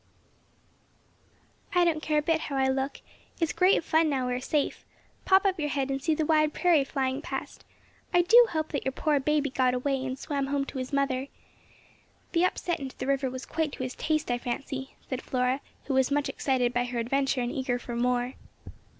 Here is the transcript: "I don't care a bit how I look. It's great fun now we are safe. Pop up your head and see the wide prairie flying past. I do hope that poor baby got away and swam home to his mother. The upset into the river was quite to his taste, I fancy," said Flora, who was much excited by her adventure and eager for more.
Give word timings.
"I 1.75 1.85
don't 1.85 2.01
care 2.01 2.17
a 2.17 2.21
bit 2.23 2.41
how 2.41 2.55
I 2.55 2.69
look. 2.69 3.01
It's 3.39 3.53
great 3.53 3.83
fun 3.83 4.09
now 4.09 4.25
we 4.25 4.33
are 4.33 4.39
safe. 4.41 4.83
Pop 5.25 5.45
up 5.45 5.59
your 5.59 5.69
head 5.69 5.91
and 5.91 6.01
see 6.01 6.15
the 6.15 6.25
wide 6.25 6.55
prairie 6.55 6.83
flying 6.83 7.21
past. 7.21 7.63
I 8.11 8.23
do 8.23 8.47
hope 8.49 8.69
that 8.69 8.95
poor 8.95 9.19
baby 9.19 9.51
got 9.51 9.75
away 9.75 10.03
and 10.03 10.17
swam 10.17 10.47
home 10.47 10.65
to 10.65 10.79
his 10.79 10.91
mother. 10.91 11.27
The 12.31 12.45
upset 12.45 12.79
into 12.79 12.97
the 12.97 13.05
river 13.05 13.29
was 13.29 13.45
quite 13.45 13.73
to 13.73 13.83
his 13.83 13.93
taste, 13.93 14.31
I 14.31 14.39
fancy," 14.39 14.95
said 15.07 15.21
Flora, 15.21 15.61
who 15.83 15.93
was 15.93 16.09
much 16.09 16.29
excited 16.29 16.73
by 16.73 16.85
her 16.85 16.97
adventure 16.97 17.41
and 17.41 17.51
eager 17.51 17.77
for 17.77 17.95
more. 17.95 18.33